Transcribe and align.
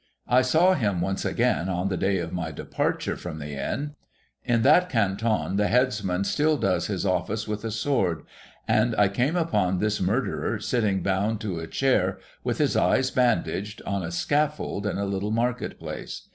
I 0.27 0.41
saw 0.41 0.73
him 0.73 0.99
once 0.99 1.25
again, 1.25 1.69
on 1.69 1.89
the 1.89 1.95
day 1.95 2.17
of 2.17 2.33
my 2.33 2.49
departure 2.49 3.15
from 3.15 3.37
the 3.37 3.53
Inn. 3.53 3.93
In 4.43 4.63
that 4.63 4.89
Canton 4.89 5.57
the 5.57 5.67
headsman 5.67 6.23
still 6.23 6.57
does 6.57 6.87
his 6.87 7.05
office 7.05 7.47
with 7.47 7.63
a 7.63 7.69
sword; 7.69 8.23
and 8.67 8.95
I 8.97 9.09
came 9.09 9.35
upon 9.35 9.77
this 9.77 10.01
murderer 10.01 10.57
sitting 10.59 11.03
bound 11.03 11.39
to 11.41 11.59
a 11.59 11.67
chair, 11.67 12.17
with 12.43 12.57
his 12.57 12.75
eyes 12.75 13.11
bandaged, 13.11 13.79
on 13.85 14.01
a 14.01 14.09
scaffold 14.09 14.87
in 14.87 14.97
a 14.97 15.05
little 15.05 15.29
market 15.29 15.77
place. 15.77 16.27